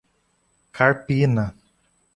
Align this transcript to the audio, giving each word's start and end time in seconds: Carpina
Carpina 0.73 1.53